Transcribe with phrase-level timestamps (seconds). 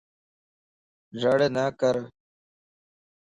[1.21, 1.95] رڙ نڪر